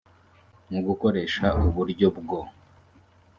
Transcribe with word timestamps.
mu 0.71 0.79
gukoresha 0.87 1.45
uburyo 1.67 2.07
bwo 2.17 2.39